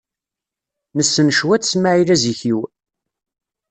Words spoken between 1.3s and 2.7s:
cwiṭ Smaɛil Azikiw.